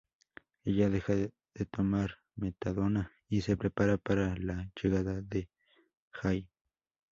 [0.65, 1.31] Ella deja de
[1.69, 5.47] tomar metadona y se prepara para la llegada de
[6.09, 6.49] Jay.